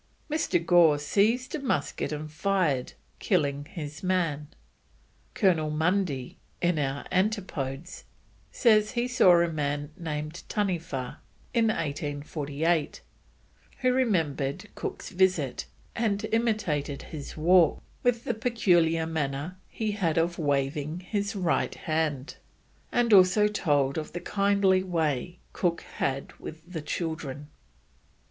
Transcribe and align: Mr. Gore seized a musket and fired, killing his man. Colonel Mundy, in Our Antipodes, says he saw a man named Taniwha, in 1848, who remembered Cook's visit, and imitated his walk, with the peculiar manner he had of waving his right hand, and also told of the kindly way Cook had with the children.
Mr. 0.31 0.57
Gore 0.65 0.97
seized 0.97 1.53
a 1.53 1.59
musket 1.59 2.11
and 2.11 2.31
fired, 2.31 2.93
killing 3.19 3.65
his 3.65 4.01
man. 4.01 4.47
Colonel 5.35 5.69
Mundy, 5.69 6.39
in 6.59 6.79
Our 6.79 7.05
Antipodes, 7.11 8.05
says 8.51 8.93
he 8.93 9.07
saw 9.07 9.41
a 9.43 9.47
man 9.53 9.91
named 9.95 10.41
Taniwha, 10.49 11.17
in 11.53 11.67
1848, 11.67 13.01
who 13.81 13.93
remembered 13.93 14.73
Cook's 14.73 15.09
visit, 15.11 15.67
and 15.95 16.25
imitated 16.31 17.03
his 17.03 17.37
walk, 17.37 17.83
with 18.01 18.23
the 18.23 18.33
peculiar 18.33 19.05
manner 19.05 19.57
he 19.67 19.91
had 19.91 20.17
of 20.17 20.39
waving 20.39 21.01
his 21.01 21.35
right 21.35 21.75
hand, 21.75 22.37
and 22.91 23.13
also 23.13 23.47
told 23.47 23.99
of 23.99 24.13
the 24.13 24.19
kindly 24.19 24.81
way 24.81 25.37
Cook 25.53 25.81
had 25.81 26.33
with 26.39 26.73
the 26.73 26.81
children. 26.81 27.49